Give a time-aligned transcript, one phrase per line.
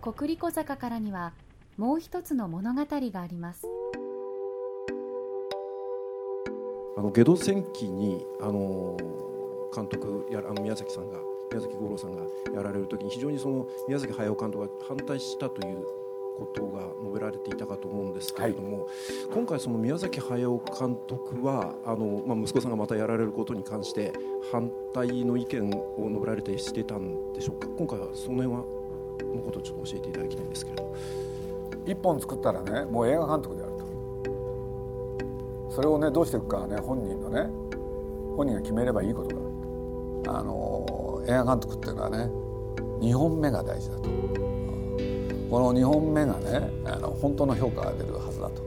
[0.00, 1.32] 国立小坂からには
[1.76, 3.66] もう一つの物語があります。
[6.96, 8.96] あのゲド戦記にあの
[9.74, 11.18] 監督やあの宮崎さんが
[11.50, 12.22] 宮崎五郎さんが
[12.54, 15.84] やられる時に非常にその宮崎駿監督が反対したという
[16.38, 18.88] ことが述べられていたかと思うんですけれども、はい、
[19.34, 24.12] 今回その宮崎駿監督はあの、まあ、息子さんがまたやられることに関して
[24.52, 27.68] 反対の意見を述べられてしてたんでしょうか？
[27.76, 28.77] 今回はその辺は？
[29.36, 30.94] のことをちょっと教えていただきたいんですけれど。
[31.86, 33.78] 一本作ったらねもう映画監督であると。
[35.74, 37.48] それをねどうしていくかはね本人のね
[38.36, 39.36] 本人が決めればいいことだ。
[40.38, 42.30] あの映画監督っていうのはね
[43.00, 44.10] 2本目が大事だと。
[45.50, 48.62] この2本目がねあの本当の評価が出るはずだと。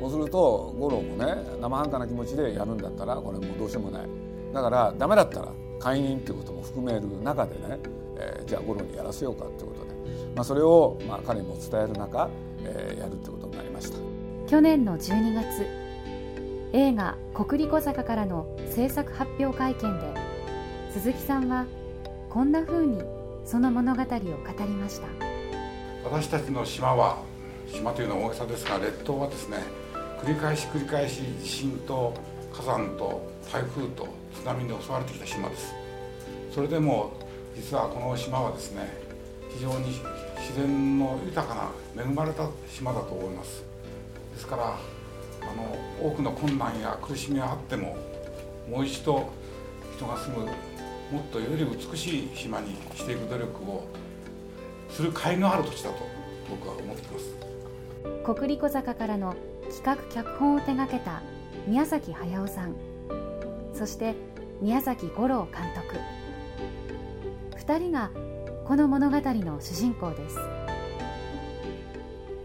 [0.00, 4.08] そうすると五郎もね生半可な気持ちでやるんだったらこれもうどうしようもない。
[4.52, 7.78] だからダメだったら解任っていうことも含める中でね、
[8.16, 9.73] えー、じゃあ五郎にやらせようかってこと、
[10.34, 12.28] まあ、それをまあ彼にも伝える中、
[12.64, 13.98] えー、やるってことになりました。
[14.48, 15.66] 去年の12月
[16.72, 20.14] 映画「国立小坂」からの制作発表会見で
[20.92, 21.66] 鈴木さんは
[22.28, 23.00] こんなふうに
[23.44, 24.22] その物語を語り
[24.70, 25.06] ました。
[26.04, 27.18] 私たちの島は
[27.66, 29.58] 島というのは大げさですが列島はですね
[30.22, 32.12] 繰り返し繰り返し地震と
[32.52, 35.74] 火山と台風と津波に襲われてきた島です。
[36.52, 37.12] それでも
[37.56, 38.96] 実はこの島はですね
[39.50, 39.92] 非常に
[40.36, 43.62] 自然の豊かな恵まれた島だと思います。
[44.34, 44.76] ですから
[45.42, 45.54] あ
[46.02, 47.96] の多くの困難や苦しみがあっても
[48.68, 49.30] もう一度
[49.96, 50.46] 人が住む
[51.12, 53.86] もっとより美しい島にしていく努力を
[54.88, 55.96] する甲斐のある土地だと
[56.50, 58.34] 僕は思っています。
[58.34, 59.34] 国立小坂からの
[59.70, 61.22] 企画脚本を手掛けた
[61.66, 62.74] 宮崎駿さん。
[63.72, 64.14] そして
[64.60, 65.98] 宮崎五郎監督。
[67.58, 68.10] 2人が
[68.64, 70.38] この物語の主人公です。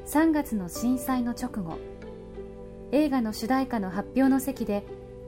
[0.08, 1.78] 3月の震災の直後
[2.92, 4.84] 映画の主題歌の発表の席で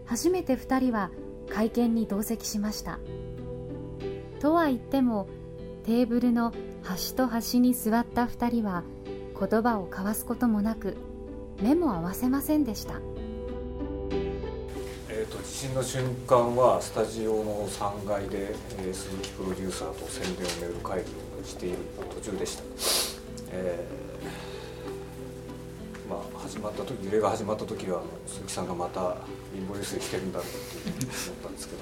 [0.05, 1.09] 初めて2人は
[1.49, 2.99] 会見に同席しました。
[4.41, 5.29] とは言っても
[5.85, 6.51] テーブルの
[6.83, 8.83] 端と端に座った2人は
[9.39, 10.97] 言葉を交わすこともなく
[11.61, 12.95] 目も合わせませんでした、
[15.61, 18.49] 震の瞬間はスタジオの3階で、
[18.81, 21.77] え、鈴木プロデューサーと宣伝をめぐる会議をしている
[22.15, 22.63] 途中でした、
[23.51, 29.17] えー、まあ、始まった時揺れが始まった時は鈴木さんがまた
[29.53, 31.75] 貧乏ゆすりしてるんだろうって思ったんですけ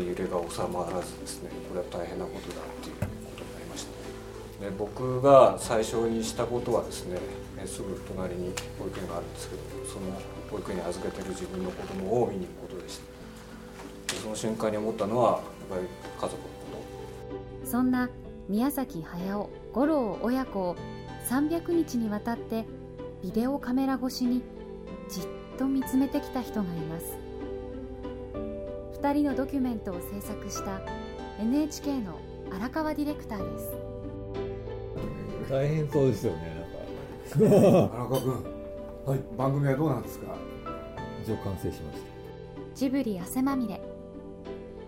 [0.00, 4.64] どで揺れが収まらずですねこれは大変なことだっていうことになりました。
[4.64, 7.18] で僕が最初にしたことはですね
[7.66, 14.14] すぐ隣に保育園があるんですけどその保育園に預けてる自分の子供を見に行くことでした。
[14.16, 15.40] その瞬間に思ったのはやっ
[15.70, 16.38] ぱり家族のこ
[17.64, 17.66] と。
[17.66, 18.10] そんな
[18.48, 20.76] 宮崎駿五郎親子を
[21.28, 22.64] 300日にわたって
[23.22, 24.42] ビデオカメラ越しに
[25.08, 25.24] じっ
[25.58, 27.16] と見つめてきた人がいます。
[29.00, 30.80] 2人のドキュメントを制作した
[31.40, 32.18] NHK の
[32.50, 33.72] 荒川ディレクターです。
[35.48, 36.59] 大変そうですよね
[37.38, 37.56] なんか
[37.94, 38.44] 荒川君。
[39.06, 39.20] はい。
[39.36, 40.34] 番組はどうなんですか？
[41.22, 42.06] 一応完成しました。
[42.74, 43.80] ジブリ汗まみれ。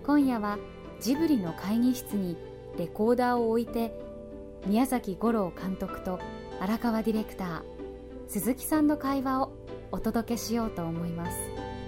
[0.04, 0.58] 今夜は
[1.00, 2.36] ジブリの会議室に
[2.78, 3.92] レコーダーを置いて
[4.66, 6.18] 宮崎五郎監督と
[6.60, 7.62] 荒川ディレクター
[8.28, 9.52] 鈴木さんの会話を
[9.90, 11.38] お届けしようと思います。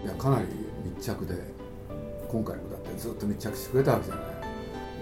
[0.04, 0.46] いやかなり
[0.84, 1.34] 密着で
[2.28, 4.24] 今回もだってずっと密着してくれたわけじゃない。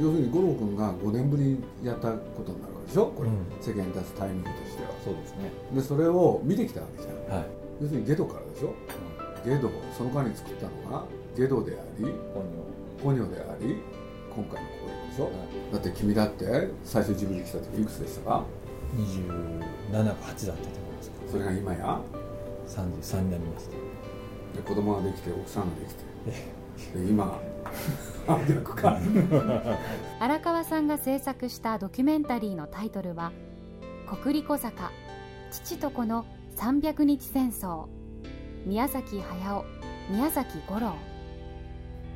[0.01, 3.07] 要するに五郎君が5年ぶりにやったことになるでしょ？
[3.07, 4.91] これ、うん、世間に出すタイミングとしては。
[5.05, 5.51] そうですね。
[5.75, 7.47] でそれを見てきたわけじゃん、はい、
[7.81, 8.75] 要するにゲドからでしょ、
[9.45, 11.05] うん、ゲドその間に作ったのが
[11.37, 12.05] ゲドであり
[13.03, 13.31] ポニョ。
[13.31, 13.83] であり
[14.35, 15.35] 今回のこういうでしょ、はい、
[15.73, 18.45] だって君だって最初ジブリ来た時いくつでしたか
[18.97, 20.55] ？27か8だったと思い
[20.97, 22.01] ますそれが今や
[22.69, 23.73] ？33になりました。
[23.73, 26.03] で子供ができて奥さんができて。
[26.95, 27.05] で
[28.27, 28.99] 今逆か
[30.21, 33.33] 荒川さんが制作したドキュメンタリーのタイトルは
[34.23, 34.91] 「国立小坂
[35.51, 36.25] 父と子の
[36.57, 37.87] 300日戦争
[38.65, 39.65] 宮崎駿
[40.11, 40.95] 宮崎五郎」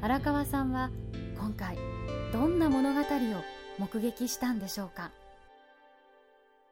[0.03, 0.91] 荒川さんは
[1.39, 1.77] 今回
[2.33, 3.05] どんな物語を
[3.79, 5.11] 目撃したんでしょうか？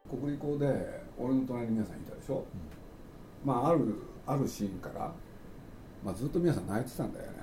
[0.09, 2.45] 国立校で俺の隣に皆さんいたでしょ、
[3.43, 3.95] うん、まあある
[4.27, 5.11] あるシーンから、
[6.03, 7.37] まあ、ずっと皆さん泣いてたんだよね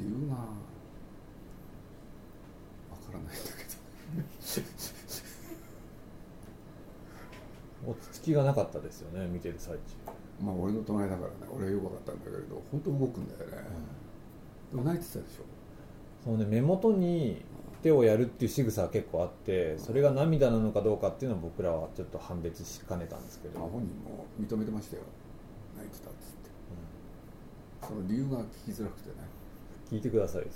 [0.00, 0.40] 理由がわ
[2.96, 3.70] からないんだけど。
[7.90, 9.80] 落ち着きがなかったですよね見てる最中。
[10.42, 11.36] まあ俺の隣だからね。
[11.54, 13.56] 俺はよく分かったんだけれど本当動くんだよね、
[14.72, 15.44] うん、でも泣いてたでしょ。
[16.24, 17.42] そうね目元に
[17.82, 25.02] 手をやるっていう仕草は結構あってそれが涙なのかどうかっていうのは僕らはちょっと判別しかねたんですけど、まあ、本人も認めてましたよ。
[25.76, 26.50] 泣いてたっつって、
[27.86, 29.39] その理由が聞きづらくてね
[29.90, 30.48] 聞いてくださいよ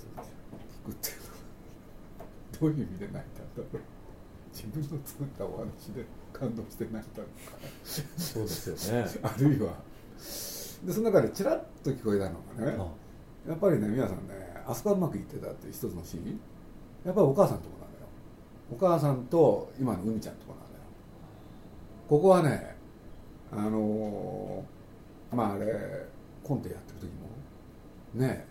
[0.87, 1.29] 聞くっていうの。
[1.31, 1.35] は
[2.61, 3.83] どういう意味で泣いたんだろう。
[4.53, 7.33] 自分の作ったお話で感動して泣いたのか。
[8.17, 9.11] そうですよね。
[9.23, 9.73] あるいは。
[10.87, 12.79] でその中でちらっと聞こえたのがね
[13.49, 14.35] やっぱりね皆さんね
[14.67, 16.41] あそこはうまくいってたっていう一つのシーン。
[17.05, 18.07] やっぱりお母さんのとこなんだよ。
[18.73, 20.85] お母さんと今の海ちゃんのとこなんだよ。
[22.09, 22.77] ここはね
[23.51, 25.67] あのーまああれ
[26.45, 27.07] コントやってる時
[28.21, 28.47] もね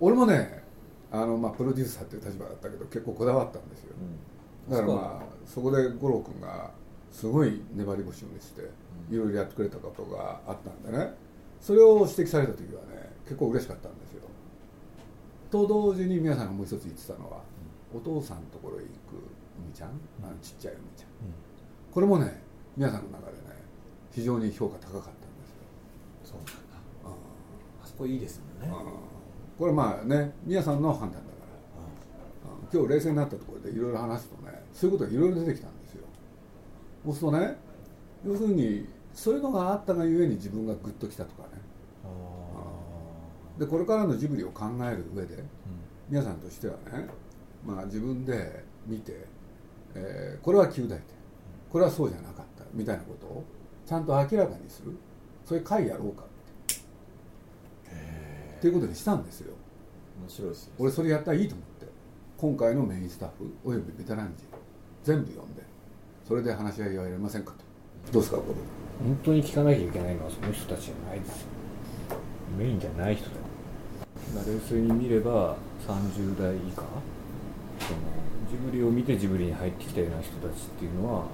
[0.00, 0.62] 俺もね
[1.10, 3.94] あの、まあ、プロデューサーっていう立場だったけど結構こだわったんですよ、
[4.68, 6.70] だからまあそこで五郎君が
[7.12, 8.62] すごい粘り腰を見せて
[9.10, 11.14] いろいろやってくれたことがあったんでね。
[11.60, 14.22] それを指摘された時はね結構嬉しかったんですよ。
[15.50, 17.38] と同時に皆さんがもう一つ言ってたのは、
[17.94, 18.90] お父さんのところへ行く
[19.64, 19.90] 海ちゃん、
[20.22, 21.08] あのちっちゃい海ちゃん、
[21.90, 22.42] これもね
[22.76, 23.38] 皆さんの中でね
[24.12, 25.62] 非常に評価高かったんですよ。
[26.24, 26.52] そうなんだ。
[27.84, 28.76] あそこいいですもんね
[29.58, 31.24] これまあね皆さんの判断だか
[32.72, 32.86] ら、うん。
[32.86, 36.04] 今日冷静になったところでいろいろ話すとねそういうことがいろいろ出てきたんですよ。
[37.04, 37.56] そうするとね
[38.26, 41.62] 要するにそういうのがあったがゆえに自分がグッときたとかね。
[43.58, 45.44] でこれからのジブリを考える上で、
[46.08, 47.06] 皆さんとしてはね、
[47.64, 49.26] まあ、自分で見て、
[49.94, 51.02] えーこれは旧大点
[51.70, 53.44] これはそうじゃなかったみたいなことを
[53.86, 54.96] ちゃんと明らかにする。
[55.44, 56.26] そういう会やろうかっ
[56.66, 56.74] て
[58.64, 59.52] っていうことにしたんですよ。
[60.22, 61.86] 面白いですよ俺それやったらいいと思って。
[62.38, 64.46] 今回のメインスタッフおよびベテラン陣
[65.02, 65.62] 全部呼んで
[66.26, 67.58] それで話し合いはやれませんかと。
[68.10, 68.54] どうですかこれ
[69.06, 71.48] 本当に聞かなきゃいけないのはその人たちじゃないですよ。
[72.56, 73.42] メインじゃない人だよ。
[74.46, 75.56] 冷静に見れば
[75.86, 76.84] 30代以下
[77.84, 78.00] その
[78.48, 81.24] ジブリを見てジブリに入ってきたような人たちっていうのは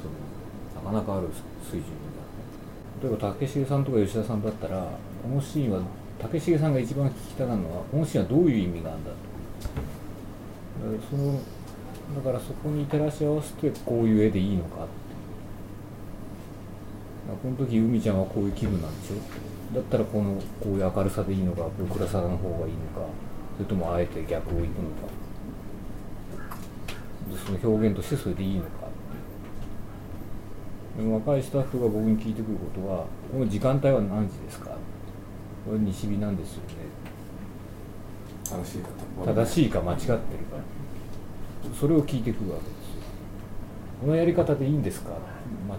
[0.00, 1.26] そのなかなかある
[1.64, 4.88] 水準だ例えば竹重さんとか吉田さんだったら
[5.22, 5.80] このシーンは
[6.20, 9.16] 竹重さんが一番聞きたがるのはこのシーンはどういう意味があるんだと。
[10.84, 11.40] だからその
[12.14, 15.06] だからそこに照らし合わせてこういう絵でいいのかって。
[17.42, 19.16] この時海ちゃんはこういう気分なんでしょ。
[19.74, 23.08] だったらこのこういう明るさでいいのか暗さの方がいいのか
[23.56, 25.08] それともあえて逆をいくのか。
[27.44, 28.68] その表現としてそれでいいのか
[30.96, 34.75] でも若いスタッフが僕に聞いてくることはこの時間帯は何時ですか？
[35.72, 36.74] 西日なんですよね。
[38.44, 38.88] 正しいか
[39.24, 40.20] と正しいか間違ってるか。
[41.78, 42.76] それを聞いてくるわけですよ。
[44.00, 45.10] このやり方でいいんですか、
[45.68, 45.78] まあ、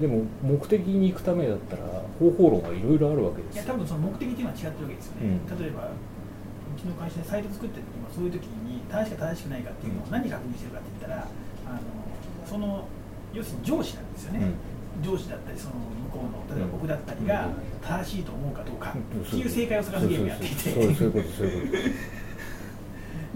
[0.00, 1.82] でも目的に行くためだったら
[2.18, 3.64] 方法論はいろいろあるわけですよ。
[3.64, 5.58] いや多分その目的っていうのは違ってるわけですよね、うん。
[5.58, 11.26] 例えばうちの会社でサイト作ってる時もそういう時に正しいか正しくないかっていうのを何確認してるかって言ったら
[11.66, 11.80] あの
[12.46, 12.86] その
[13.32, 14.52] 要するに上司なんですよね、
[15.02, 17.48] 上司だったりその向こうの例えば僕だったりが
[17.82, 20.54] 正しいと思うかどうかっていう正解を探すゲームやっていて。
[20.56, 21.76] そういうことそういうこ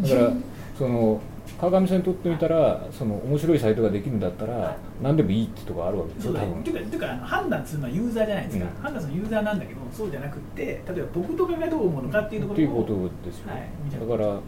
[0.02, 0.08] と。
[0.08, 0.32] だから
[0.78, 1.20] その
[1.58, 6.58] 川上さんにとってみたらその面白いサイトができるんだったら何でもいいってとこあるわけですよ多分。
[6.58, 8.82] いうかていうか判断するのはユーザーじゃないですか、うん。
[8.82, 14.43] 判断するのはユーザーなんだけどそうじゃなくって例えば僕とかがどう思うのかっていうところをっていうことですよ、だからこ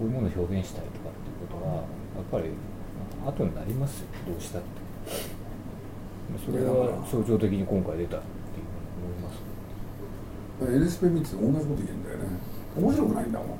[0.00, 1.84] ういうものを表現したいとかっていうことはやっ
[2.32, 2.50] ぱり
[3.26, 4.06] 後になりますよ。
[4.26, 4.68] どうしたって
[6.36, 8.66] それは象徴的に今回出たっていう
[9.00, 11.00] 思います。
[11.00, 12.24] NSP 見てて同じこと言うんだよね。
[12.76, 13.58] 面白くないんだもん。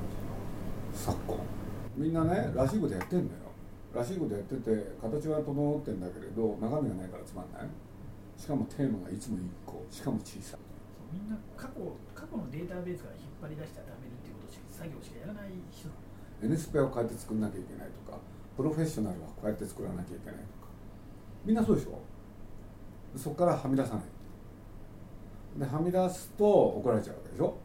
[0.93, 1.39] 昨今。
[1.97, 3.49] みんなねらしいことやってんだよ。
[3.95, 4.69] らしいことやってて
[5.01, 7.69] 形は整ってんだけれど中身がないからつまんない。
[8.37, 9.83] しかもテーマがいつも1個。
[9.91, 10.61] しかも小さい。
[11.11, 11.81] みんな過去
[12.15, 15.89] 過去のデータベースから引っ張り出して貯めるっていうことし作業しかやらない人。
[16.45, 18.19] NSP をこうやって作んなきゃいけないとか
[18.57, 20.69] プロフェッショナルはこうやって作らなきゃいけないとか。
[21.47, 21.99] みんなそうでしょ？
[23.17, 24.03] そこからはみ出さない。
[25.59, 27.57] ではみ出すと怒られちゃうわけでしょ？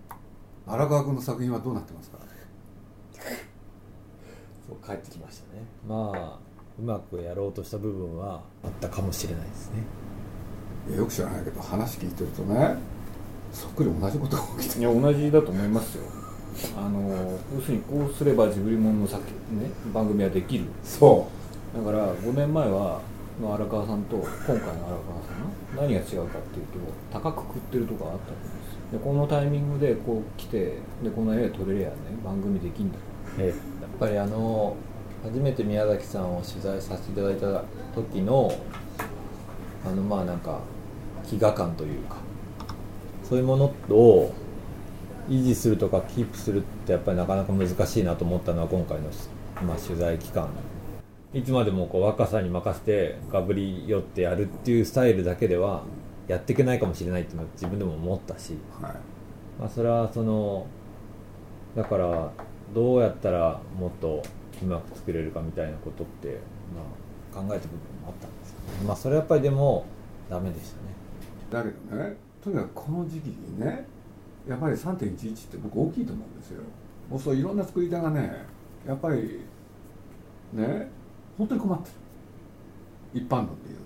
[0.65, 2.17] 荒川君の作品はどうなってますか？
[4.67, 5.63] そう帰ってきましたね。
[5.87, 6.39] まあ
[6.79, 9.83] うまくやろうとした部分はあったかもしれないですね。
[10.89, 12.77] いやよく知らないけど話聞いてるとね
[13.51, 16.03] そっくり同じことが起きていや同じだと思いますよ。
[16.77, 20.65] あの要するにこうすればジブリモンの作、ね、番組はできる。
[20.83, 21.27] そ
[21.75, 23.01] だから5年前は
[23.41, 24.77] の荒川さんと今回の荒川
[25.23, 26.79] さんの何が違うかっていうと
[27.11, 32.97] 高く食ってるとこがあったんですでこのタイミングでこう来てでこの絵撮れりゃね番組できんだ
[33.39, 33.47] ええ。
[33.47, 33.55] やっ
[33.99, 34.75] ぱりあの
[35.23, 37.63] 初めて宮崎さんを取材させていただいた
[37.95, 38.53] 時の
[39.85, 40.59] あのまあなんか
[41.25, 42.17] 飢餓感というか。
[43.23, 44.33] そういうものを
[45.29, 49.09] 維持するとかキープするってやっぱりなかなか難しいなと思ったのは今回の、
[49.65, 50.49] まあ、取材期間
[51.33, 55.83] いつまでもこう若さに任せてがぶり寄ってやるっていうスタイルだけでは
[56.27, 58.93] やっていけないかもしれないっていうのは自分でも思ったし、はい。
[59.59, 60.67] まあ、それはその
[61.75, 62.31] だから
[62.73, 64.21] どうやったらもっと
[64.61, 66.39] うまく作れるかみたいなことって、
[67.33, 69.85] まあ、考えた部分もあったんですけど、まあ、それはやっぱりでも
[70.29, 70.71] ダメでし
[71.51, 71.63] たね。
[71.65, 73.87] だけどねとにかくこの時期にね
[74.47, 76.61] やっぱり3.11って僕大きいと思うんですよ。
[77.09, 78.45] もうそういろんな作り手がね
[78.87, 79.41] やっぱり
[80.53, 80.89] ね
[81.37, 81.89] 本当に困って
[83.13, 83.21] る。
[83.21, 83.83] 一般論で言うと。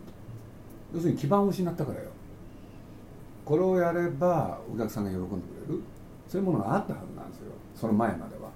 [0.96, 2.10] 要するに基盤を失ったからよ。
[3.46, 5.82] これをやればお客さんが喜んでくれる。
[6.28, 7.52] そういうものがあったはずなんですよ。
[7.76, 8.50] その前までは。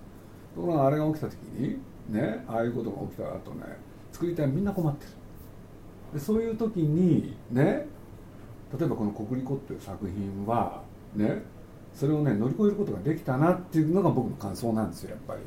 [0.56, 1.80] ところがあれが起きた時に
[2.10, 3.78] ねああいうことが起きた後ね
[4.12, 5.12] 作り手はみんな困ってる。
[6.14, 7.88] でそういう時にね
[8.78, 10.82] 例えばこの「国立コ」っていう作品は
[11.16, 11.44] ね
[11.94, 15.42] それをね乗り越えることができたなっていうのが僕の感想なんですよやっぱり。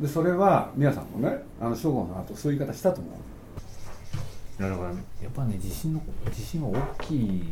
[0.00, 3.14] でそれは宮さんもねあの正午の後そういう言い方したと思う。
[4.62, 4.92] だからや
[5.28, 7.42] っぱね地震の地震は大きい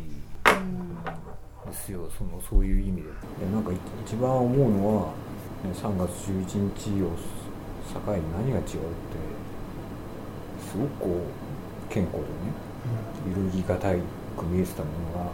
[1.65, 2.09] ですよ。
[2.17, 3.01] そのそういう意味で。
[3.01, 3.05] い
[3.43, 5.13] やなんかい一番思うのは、
[5.63, 7.11] ね、3月11日を
[7.93, 8.75] 境に何が違うって
[10.59, 11.07] すごくこ
[11.89, 12.25] う健康でね
[13.35, 13.99] 揺るぎがたい
[14.37, 15.31] く見えてたものが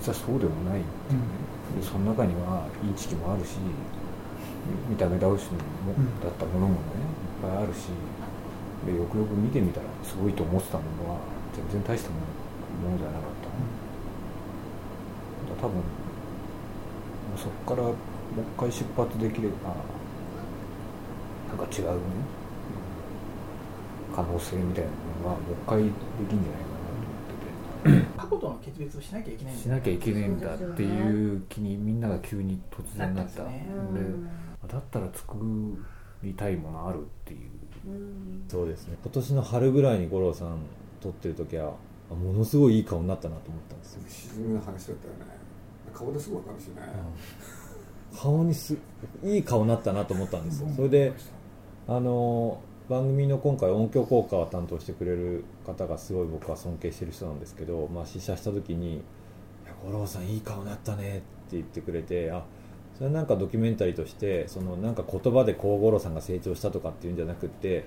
[0.00, 1.26] 実はそうでもないっていうね、
[1.80, 3.56] でその中にはインチキもあるし
[4.88, 5.58] 見た目倒しも
[6.22, 6.78] だったものもね
[7.42, 7.88] いっぱいあるし
[8.86, 11.18] でよくよく見てみたらすごいと思ってたものは
[11.54, 12.16] 全然大したも
[12.90, 13.48] のじゃなかった、
[15.54, 15.82] だから多分
[17.36, 17.94] そこからもう
[18.56, 19.74] 一回出発できれば
[21.48, 22.00] なんか違うね
[24.14, 28.12] 可能性みたいなものがもう一回できるんじゃないかなと思ってて。
[28.16, 33.42] 過去との決別をしなきゃいけないんだしなきゃいけないんだっていう気にみんなが急に突然なった。
[33.42, 35.36] なったんですでだったら作
[36.22, 37.50] りたいものあるっていう。
[38.48, 38.96] そうですね。
[39.02, 40.58] 今年の春ぐらいに五郎さん
[41.00, 41.74] 撮ってる時は
[42.10, 44.02] あものすごいいい顔になったなと思ったんですよ。
[44.36, 45.42] 沈みの話だったよね。
[45.92, 46.74] 顔ですぐ分かるしね、
[48.16, 48.76] 顔にす
[49.22, 50.68] いい顔になったなと思ったんですよ。
[50.74, 51.12] それで
[51.86, 58.96] あの番組の今回音響効果を担当してくれる方がすごい僕は尊敬してる人なんですけど、まあ、試写した時に「い
[59.66, 62.44] や五郎さんいい顔になったね」って言ってくれてあ
[63.02, 67.84] それなんかドキュメンタリーとしてそのなんか言葉でこう五郎さんが成長したとかっていうんじゃなくて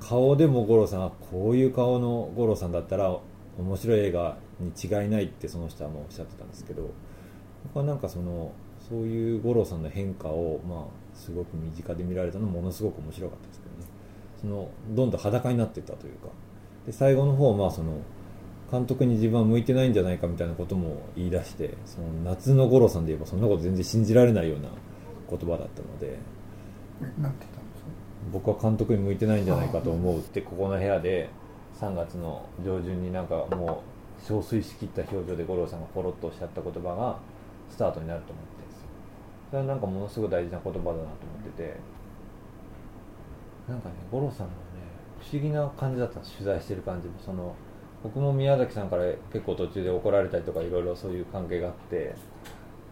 [0.00, 3.14] 顔でも五郎さんはこういう顔の五郎さんだったら
[3.58, 6.88] 面白い映画に違いないってその人はもうおっしゃってたんですけど
[7.64, 8.52] 僕はなんかその
[8.88, 13.84] そういう五郎さんの変化をまあすごく身近で見られたのもものすごく面白かったですけどね。
[14.40, 16.28] そのどんどん裸になっていったというか。
[16.86, 17.98] で最後の方まあその
[18.70, 24.68] 監督に自分は向いてないんじゃないかみたいなことも言い出してその夏の五郎さんで言えばそんなこと全然信じられないような
[25.30, 26.18] 言葉だったので。
[27.00, 27.90] なんて言ったんですか？
[28.32, 31.30] 僕は監督に向いてないんじゃないかと思うってここの部屋で
[31.80, 33.82] 3月の上旬になんかも
[34.20, 37.18] う憔悴しきった表情で五郎さんがポロッとおっしゃった言葉が
[37.70, 38.86] スタートになると思ってるんですよ。
[39.50, 41.06] それはなんかものすごい大事な言葉だなと思っ
[41.56, 41.76] てて。
[43.68, 44.56] なんかね五郎さんのね
[45.20, 47.14] 不思議な感じだったんです取材してる感じも。
[47.24, 47.54] その
[48.02, 52.14] 僕も宮崎さんから結構途中で怒られたりとかいろいろそういう関係があって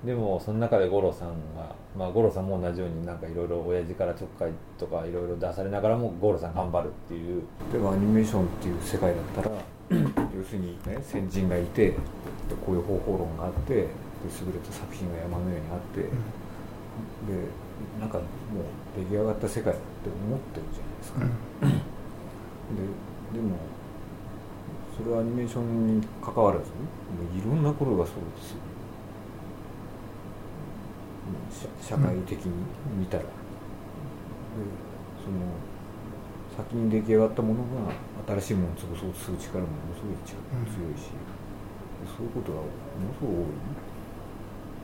[0.04, 7.42] でもその中で五郎さんが、まあ、五郎さんも同じようになんかいろいろ親父からちょっかいとかいろいろ出されながらも五郎さん頑張るっていう。
[7.72, 9.56] 例えばアニメーションっていう世界だったら
[10.36, 11.96] 要するに、ね、先人がいてで
[12.64, 16.08] こういう方法論があってで優れた作品が山のようにあって、で
[18.00, 21.20] なんかもう出来上がった世界だって思ってるじゃないですか、
[23.32, 23.56] ででも
[24.96, 26.70] それはアニメーションに関わらずね
[27.12, 28.52] もういろんなことがそうです。
[28.52, 28.58] よ
[31.50, 32.52] 社社会的に
[32.98, 33.28] 見たら、で
[35.20, 35.36] その
[36.56, 37.92] 先に出来上がったものが
[38.40, 40.38] 新しいものを潰そうとする力もものすごい強
[40.70, 41.10] 強いし、
[42.16, 43.34] そういうことがものすごい。
[43.36, 43.52] 多い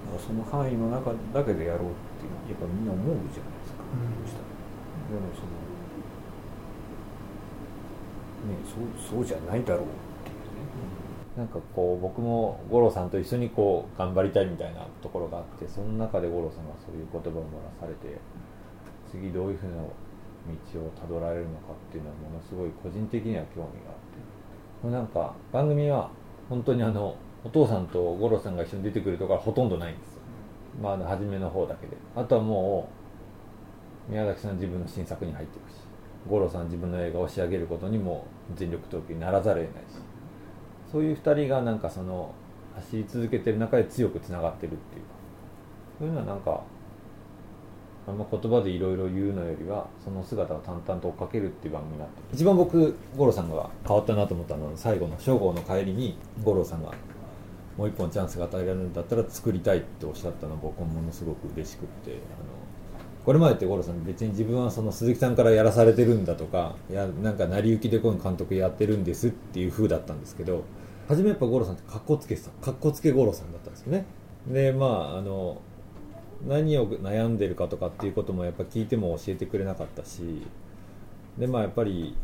[0.02, 4.50] だからその範囲の中だけでやろうってやっぱみんな思うじゃないですか、どうしたら
[5.14, 5.71] でもそのね
[8.64, 9.86] そうそうじゃないだろうっ
[10.24, 10.42] ていうね、
[11.36, 18.18] なんかこう僕も五郎さんと一緒にこう頑張りたいみたいなところがあってその中で五郎さんがそういう言葉を漏らされて
[19.10, 19.76] 次どういうふうな
[20.74, 24.86] 道をたどられるのかっていうのはものすごい個人的には興味があって。
[24.86, 26.10] もうなんか番組は
[26.48, 30.22] 本当にあのお父さんと五郎さんが一緒に出てくるところはほとんどないんですよ。
[30.82, 31.96] まああの初めの方だけで。
[32.16, 32.88] あとはも
[34.08, 35.74] う宮崎さん自分の新作に入っていくし。
[36.28, 39.96] 五郎さん自分の映画を仕上げることにも全力投球にならざるを得ないし。
[40.90, 42.34] そういう2人がなんかその
[42.74, 45.02] 走り続けてる中で強くつながってるっていう。
[45.02, 45.08] か
[45.98, 46.62] そういうのはなんか
[48.06, 56.92] あんま言葉でいろいろ言うのよりはその姿を淡々と追っかけるっていう番組になって一番僕五郎さんが変わったなと思ったのは最後の正午の帰りに五郎さんが
[57.76, 62.18] もう一本チャンスが与えられるんだったら作りたいっておっしゃったのが僕はものすごく嬉しくってあの
[63.24, 70.64] これまでって五郎さん別に自分はその鈴木さんからやらされてるんだとかいやなんか成り行きでこういう監督やってるんですっていう風だったんですけど
[71.08, 74.06] 初めやっぱ五郎さんって格好つけさ格好つけ五郎さんだったんですよね。
[74.48, 75.60] でまああの
[76.48, 80.42] 何を悩んでるかとかっていうこともやっぱ聞いても教えてくれなかったし
[81.38, 82.16] でまあやっぱり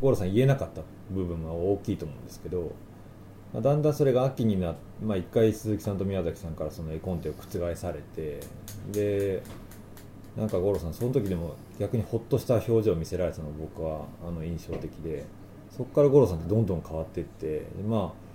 [0.00, 2.72] 五郎さん言えなかった部分が大きいと思うんですけど、
[3.54, 8.40] だんだんそれが秋になって、まあ、一回鈴木さんと宮崎さんからその絵コンテを覆されて
[8.92, 9.42] で
[10.36, 15.26] なんか五郎さんその時でも逆にほっとした表情を見せられたのが僕はあの印象的で
[15.70, 18.32] そこから五郎さんってどんどん変わっていってまあ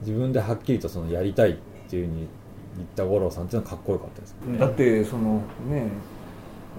[0.00, 1.56] 自分ではっきりとそのやりたいっ
[1.88, 2.28] ていうふうに
[2.76, 5.90] 言った五郎さんっていうのはかっこよかったです、だってそのね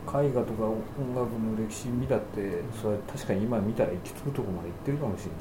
[0.08, 5.40] 絵画とか音楽の歴史見たってそれは確かに今見たら行き着くとこまで行ってるかもしれない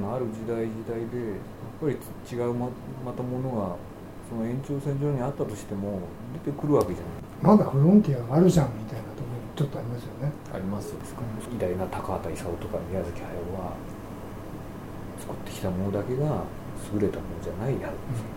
[0.00, 1.38] ど、ある時代時代でやっ
[1.80, 1.96] ぱり
[2.36, 2.68] 違うま
[3.04, 3.76] またものが
[4.28, 6.00] その延長線上にあったとしても
[6.44, 10.32] 出てくるわけじゃないまだ不論家があるじゃんみたいなところちょっとありますよね。
[10.54, 11.22] ありますですか、
[11.52, 13.74] 偉大な高畑勲とか宮崎駿は
[15.18, 16.44] 作ってきたものだけが
[16.94, 18.30] 優れたものじゃないはずですよ、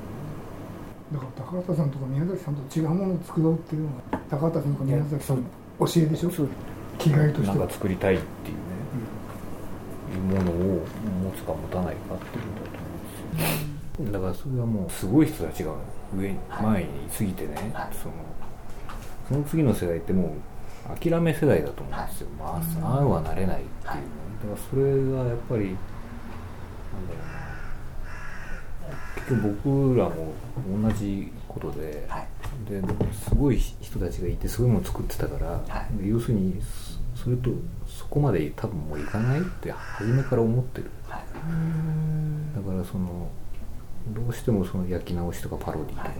[1.13, 5.43] だから高畑さんとか宮崎さんと違うものを作ろうっていうのが高畑さんとか宮崎さんの
[5.79, 6.31] 教えでしょ？
[6.31, 6.49] そう。
[6.97, 8.63] 気概としなんてはか作りたいっていうね、
[10.15, 10.85] いうものを
[11.23, 12.87] 持つか持たないかっていうことだと思
[13.99, 14.11] うんですよ。
[14.13, 15.73] だからそれはもうすごい人たちが
[16.15, 18.13] 上に前に過ぎてね、その
[19.27, 20.35] その次の世代っても
[20.93, 24.01] う諦め世代だと思うんですよ、まあああはなれないっていうね。
[24.43, 27.45] だからそれがやっぱりなんだろうな。
[29.15, 30.33] 結局僕らも
[30.83, 32.07] 同じことで,、
[32.69, 35.63] ですごい人たちがいてすごいもの作ってたから、
[35.99, 36.61] で要するに
[37.15, 37.49] そそれと
[37.87, 41.23] そこまで多分もういかないって初めから思ってる、だか
[42.71, 43.31] らその
[44.09, 46.13] どうしてもその焼き直しとかパロディとかね、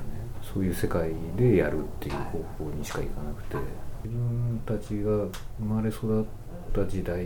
[0.55, 3.57] そういう世界でやるっていう方向にしかいかなくて。
[4.05, 5.11] 自分たちが
[5.57, 6.25] 生まれ育っ
[6.71, 7.25] た時代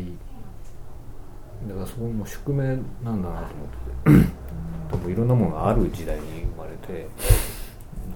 [1.67, 3.65] だからそこも宿命なんだなと思
[4.13, 4.39] ってて。
[4.89, 7.07] 多分いろんなものがある時代に生まれて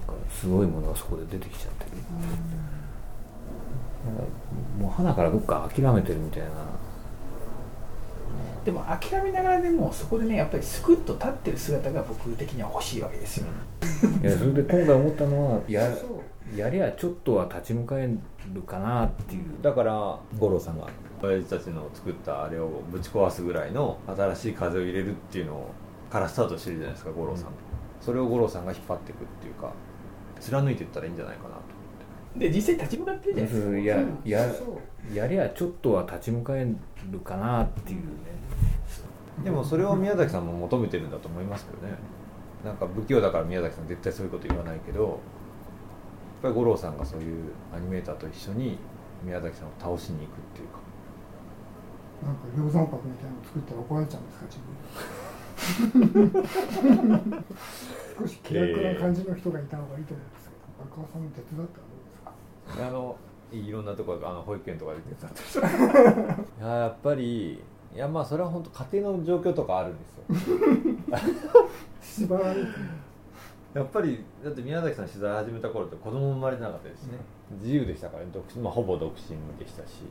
[0.06, 1.90] なんかすごいものがそこで出てきちゃってる、
[4.80, 6.48] もう花からどっか諦めてるみたいな
[8.64, 13.46] でも諦めながらでもそこでねやっぱりスクッと立ってる姿が僕的には欲しいわけですよ、
[14.22, 15.90] いやそれで今回思ったのは や
[16.56, 18.08] やりゃちょっとは立ち向かえ
[18.54, 19.44] るかなっていう。
[19.62, 20.88] だから五郎さんが
[21.22, 25.66] 親父たちの作ったあれをぶち壊すぐらいの新しい風を入れるっていうの
[26.10, 27.48] からスタートしてるじゃないですか五郎さん、
[28.00, 29.72] それを五郎さんが引っ張っていくっていうか
[30.38, 31.62] 貫いていったらいいんじゃないかなと
[32.36, 33.78] で実際立ち向かってるじゃないですか。
[33.78, 34.54] やや
[35.14, 36.66] やりゃちょっとは立ち向かえ
[37.10, 38.04] るかなっていうね
[39.42, 41.98] でもそれを宮崎さんも求めてるんだと思いますけどね。
[42.64, 45.10] なんか不器用だから宮崎さん絶対そういうこと言わないけどやっ
[46.42, 48.78] ぱり五郎さんがそういうアニメーターと一緒に
[49.22, 50.78] 宮崎さんを倒しに行くっていうか。
[52.22, 54.58] なんか量産泊みたいなの作ったら怒られちゃうんですか自
[55.98, 56.32] 分。
[58.18, 60.64] 少し気楽な感じの人がいた方がいいと思うんですけど。
[60.84, 63.16] 赤川さんも手伝ったらどうですかあの
[63.52, 67.62] いろんなところあの保育園とかで手伝っ いややっぱり
[67.94, 70.14] いやまあそれは本当家庭の状況とかあるんです
[72.24, 72.28] よ。
[73.74, 77.18] やっぱりだって宮崎さん取材始めた頃って子供生まれてなかったですしね、
[77.52, 80.04] 自由でしたからね独身、まあ、ほぼ独身でしたし。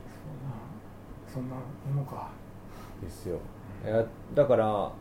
[1.27, 1.61] そんなも
[1.95, 2.29] のか。
[3.01, 3.39] ですよ。
[3.85, 4.93] いやだから本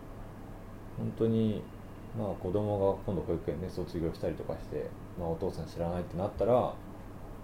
[1.17, 1.63] 当に
[2.19, 6.75] まあ子供が今度保育園ね卒業したりとかして、まあ、お父さん知らないってなったらあ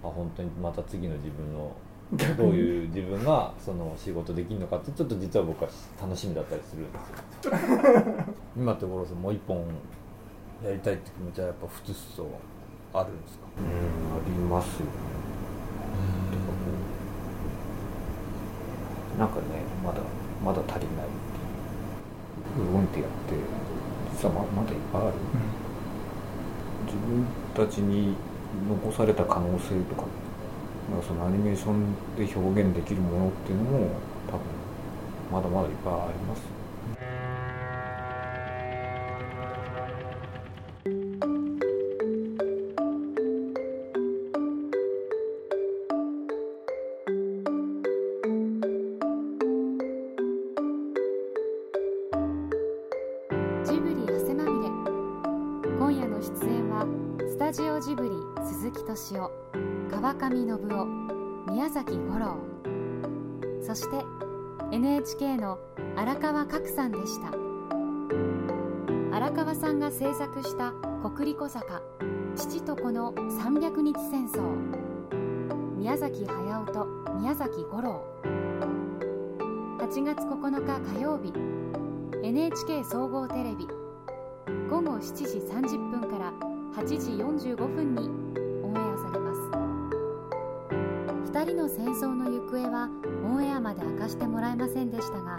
[0.03, 1.73] 本当にまた次の自分の
[2.13, 6.99] どういう自分がその仕事できるのかってちょっと実は僕は楽しみだったりするんで
[7.43, 8.25] すよ。
[8.57, 9.59] 今って五郎さんもう一本
[10.65, 12.27] やりたいって気持ちはやっぱふつふつと
[12.95, 13.45] あるんですか？
[13.59, 13.71] うんあ
[14.27, 14.93] りますよね。
[19.19, 19.43] なんかね
[19.85, 19.99] まだ
[20.45, 21.09] まだ足りないっ
[22.57, 22.73] ていう。
[22.73, 23.35] ボランティアって
[24.17, 25.13] 実はままだいっぱいある、
[26.87, 28.15] 自分たちに
[28.69, 30.05] 残された可能性とか
[31.07, 33.91] そのアニメーションで表現できるものっていうのも
[34.27, 34.41] 多分
[35.31, 36.43] まだまだいっぱいあります。
[60.15, 60.87] 川上信夫
[61.53, 62.39] 宮崎五郎。
[63.61, 64.07] そして
[64.73, 65.59] NHK の
[65.97, 67.29] 荒川角さんでした。
[69.15, 70.73] 荒川さんが制作した
[71.07, 71.83] 「国立小坂
[72.37, 74.41] 父と子の300日戦争」
[75.77, 76.87] 宮崎駿と
[77.21, 78.03] 宮崎五郎。
[79.81, 81.35] 8月9日火曜日
[82.23, 83.69] NHK 総合テレビ。
[84.71, 85.25] 午後7時
[85.77, 86.33] 30分から
[86.83, 86.97] 8時
[87.53, 88.28] 45分に
[91.29, 92.89] 2人の戦争の行方は
[93.23, 95.39] オンエアまで明かしてもらえませんでしたが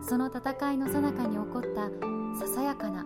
[0.00, 1.90] その戦いの最中に起こった
[2.46, 3.04] ささやかな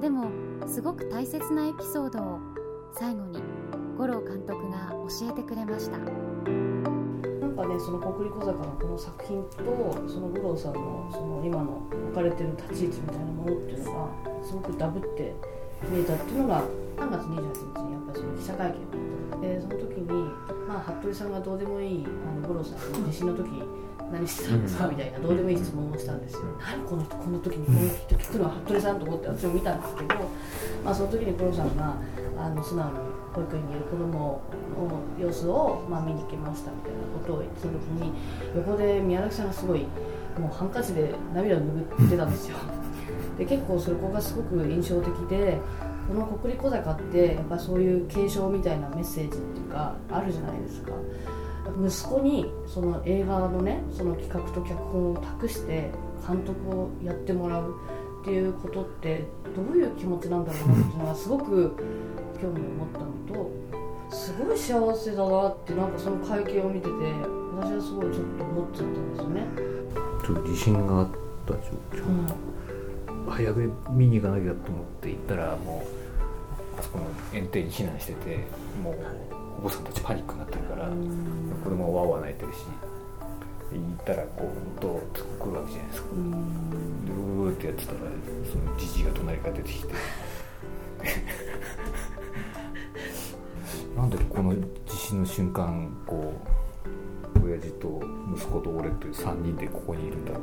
[0.00, 0.28] でも
[0.66, 2.40] すごく大切なエピソードを
[2.98, 3.40] 最後に
[3.96, 5.98] 五郎監督が教えてくれました。
[5.98, 6.10] なん
[7.54, 9.56] かねその国立小坂のこの作品と
[10.08, 14.10] その五郎さんのその今の置かれてる立ち位置みたいなものっていうのが
[14.44, 15.32] すごくダブって
[15.88, 16.62] 見えたっていうのが
[16.96, 23.48] 3月28日にやっぱりその記者会見をでその時に、まあ、服部さんがどうでもいいあの五郎さんの地震の時
[24.12, 30.14] 何してたんですかみたいなどうでもいい質問をしたんですよ、何この人この時にこの人聞くのは服部さんと思って私も見たんですけど、
[30.84, 31.96] まあ、その時に五郎さんが
[32.38, 32.98] あの素直に
[33.32, 34.42] 保育園にいる子供
[34.76, 38.12] の様子を、まあ、見に来ましたみたいなことを言ってた時に
[38.54, 39.86] 横で宮崎さんがすごい
[40.38, 42.58] もうハンカチで涙を拭ってたんですよ。
[43.38, 45.58] で結構そこがすごく印象的で
[46.08, 50.92] この国立小坂ってやっぱそういう継承みたいなメッセージっていうかあるじゃないですか。
[51.84, 55.90] 息子にその映画のねその企画と脚本を託して
[56.26, 57.74] 監督をやってもらう
[58.22, 61.76] っていうことってどういう気持ちなんだろうなっていうのはすごく
[62.40, 63.50] 興味を持ったのと
[64.10, 66.92] すごい幸せだなってなんかその会見を見てて
[67.56, 69.46] 私はすごいちょっと思っちゃったんですよね。
[70.24, 71.08] ちょっと自信があっ
[71.46, 71.60] た状
[71.92, 72.04] 況、
[73.16, 75.95] うん、早く見に行かなきゃと思って行ったらもうあ
[76.86, 78.38] そこの園庭に避難してて
[78.82, 78.96] もう
[79.58, 82.58] お子さんたちパニックになってるから、うん、子供はわわ泣いてるし
[83.72, 89.94] 行ったらこうドーッと来るわけじゃないですか、うん、でうーってやってたらそのじじいが隣から出てきて。
[93.96, 96.34] なんでこの地震の瞬間こ
[97.34, 98.02] う親父と
[98.34, 100.40] 息子と俺という3人でここにいるんだろう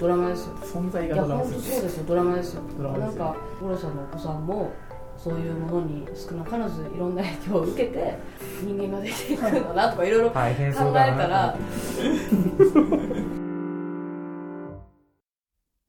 [0.00, 0.54] ドラマですよ。
[0.62, 2.04] 存在がドラマですそうですよ。
[2.04, 2.62] ドラマですよ。
[2.62, 4.72] なんか五郎さんのお子さんも
[5.16, 8.18] そういうものに少なからずいろんな影響を受けて
[8.62, 11.56] 人間ができていくんだなとかいろいろ考えたら。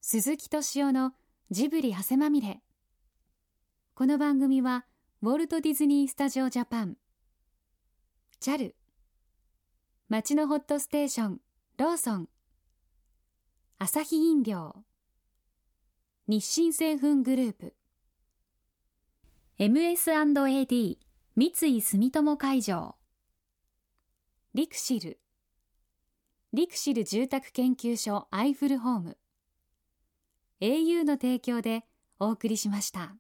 [0.01, 1.13] 鈴木敏夫の
[1.49, 2.61] ジブリ汗まみれ。
[3.95, 4.85] この番組は
[5.21, 6.97] ウォルト・ディズニー・スタジオ・ジャパン。
[8.41, 8.73] JAL
[10.09, 11.39] 町のホットステーション
[11.77, 12.29] ローソン
[13.77, 14.85] 朝日飲料。
[16.29, 17.75] 日清製粉グループ。
[19.59, 20.97] MS&AD
[21.35, 22.95] 三井住友海上。
[24.53, 25.19] リクシル。
[26.53, 29.17] リクシル住宅研究所アイフルホーム。
[30.61, 31.83] au の提供で
[32.17, 33.17] お送りしました。